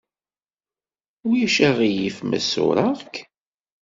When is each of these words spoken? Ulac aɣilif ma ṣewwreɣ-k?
Ulac 1.29 1.55
aɣilif 1.67 2.17
ma 2.23 2.39
ṣewwreɣ-k? 2.51 3.15